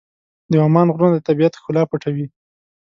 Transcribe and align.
د 0.51 0.53
عمان 0.65 0.87
غرونه 0.93 1.13
د 1.17 1.21
طبیعت 1.27 1.53
ښکلا 1.59 1.83
پټوي. 1.89 2.25